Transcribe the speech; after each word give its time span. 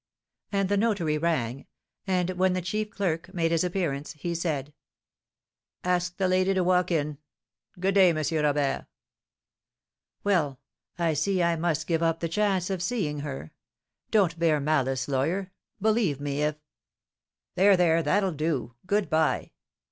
And 0.51 0.67
the 0.67 0.77
notary 0.77 1.19
rang; 1.19 1.67
and 2.07 2.31
when 2.31 2.53
the 2.53 2.61
chief 2.63 2.89
clerk 2.89 3.31
made 3.35 3.51
his 3.51 3.63
appearance, 3.63 4.13
he 4.13 4.33
said: 4.33 4.73
"Ask 5.83 6.17
the 6.17 6.27
lady 6.27 6.55
to 6.55 6.63
walk 6.63 6.89
in. 6.89 7.19
Good 7.79 7.93
day, 7.93 8.09
M. 8.09 8.17
Robert." 8.43 8.87
"Well, 10.23 10.59
I 10.97 11.13
see 11.13 11.43
I 11.43 11.55
must 11.55 11.85
give 11.85 12.01
up 12.01 12.19
the 12.19 12.27
chance 12.27 12.71
of 12.71 12.81
seeing 12.81 13.19
her. 13.19 13.51
Don't 14.09 14.39
bear 14.39 14.59
malice, 14.59 15.07
lawyer. 15.07 15.51
Believe 15.79 16.19
me, 16.19 16.41
if" 16.41 16.55
"There 17.53 17.77
there; 17.77 18.01
that'll 18.01 18.31
do. 18.31 18.73
Good 18.87 19.07
bye." 19.07 19.51